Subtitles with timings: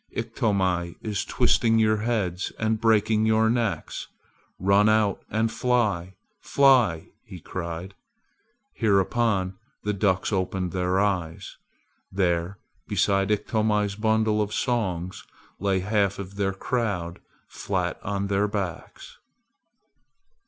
[0.17, 4.07] Iktomi is twisting your heads and breaking your necks!
[4.57, 6.15] Run out and fly!
[6.41, 7.93] fly!" he cried.
[8.73, 11.55] Hereupon the ducks opened their eyes.
[12.11, 15.23] There beside Iktomi's bundle of songs
[15.59, 19.19] lay half of their crowd flat on their backs.